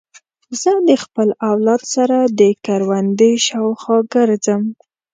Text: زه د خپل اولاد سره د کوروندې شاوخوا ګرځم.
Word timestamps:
زه 0.61 0.71
د 0.87 0.89
خپل 1.03 1.27
اولاد 1.49 1.81
سره 1.95 2.17
د 2.39 2.41
کوروندې 2.65 3.31
شاوخوا 3.47 3.97
ګرځم. 4.13 4.63